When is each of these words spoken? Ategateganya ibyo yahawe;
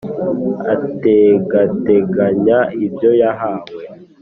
Ategateganya 0.73 2.57
ibyo 2.85 3.11
yahawe; 3.21 3.71